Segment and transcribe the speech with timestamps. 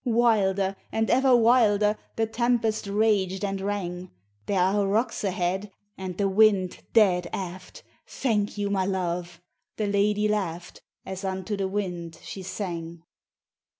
[0.03, 4.09] Wilder and ever wilder The tempest raged and rang,
[4.47, 9.39] "There are rocks ahead, and the wind dead aft, Thank you, my love!"
[9.77, 13.03] the lady laughed As unto the wind she sang.